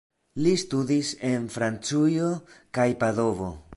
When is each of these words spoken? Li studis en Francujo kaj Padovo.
Li 0.45 0.53
studis 0.61 1.11
en 1.33 1.45
Francujo 1.57 2.31
kaj 2.79 2.87
Padovo. 3.05 3.53